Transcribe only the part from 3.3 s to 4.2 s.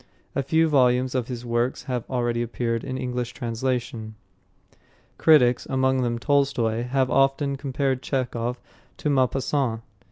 translation.